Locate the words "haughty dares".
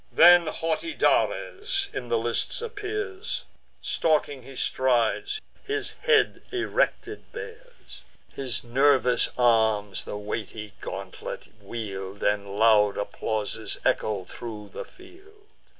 0.47-1.87